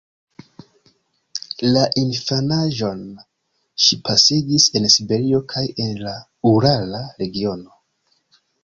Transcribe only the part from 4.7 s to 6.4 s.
en Siberio kaj en la